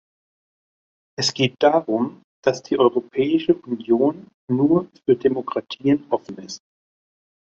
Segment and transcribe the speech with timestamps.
[1.15, 6.59] Es geht darum, dass die Europäische Union nur für Demokratien offen ist.